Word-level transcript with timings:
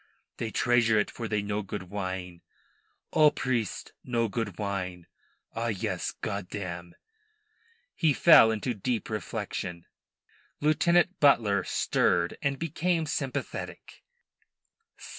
They 0.37 0.49
treasure 0.49 0.97
it 0.97 1.11
for 1.11 1.27
they 1.27 1.43
know 1.43 1.61
good 1.61 1.83
wine. 1.91 2.41
All 3.11 3.29
priests 3.29 3.91
know 4.03 4.27
good 4.29 4.57
wine. 4.57 5.05
Ah 5.53 5.67
yes! 5.67 6.11
Goddam!" 6.23 6.95
He 7.95 8.11
fell 8.11 8.49
into 8.49 8.73
deep 8.73 9.11
reflection. 9.11 9.85
Lieutenant 10.59 11.19
Butler 11.19 11.63
stirred, 11.63 12.35
and 12.41 12.57
became 12.57 13.05
sympathetic. 13.05 14.01